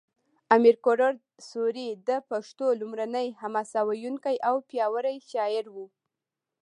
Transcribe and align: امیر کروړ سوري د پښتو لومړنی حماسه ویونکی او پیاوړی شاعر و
امیر 0.55 0.75
کروړ 0.85 1.13
سوري 1.49 1.89
د 2.07 2.09
پښتو 2.29 2.65
لومړنی 2.79 3.27
حماسه 3.41 3.79
ویونکی 3.89 4.35
او 4.49 4.55
پیاوړی 4.69 5.17
شاعر 5.29 5.65
و 5.75 5.75